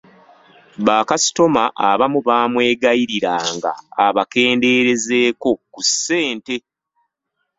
[0.85, 3.71] Bakasitoma abamu baamwegayiriranga
[4.05, 6.55] abakendeerezeeko ku ssente.